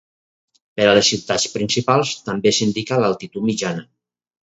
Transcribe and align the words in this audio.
Per 0.79 0.87
a 0.89 0.95
les 0.99 1.09
ciutats 1.11 1.45
principals, 1.59 2.17
també 2.33 2.57
s'indica 2.61 3.01
l'altitud 3.07 3.51
mitjana. 3.55 3.91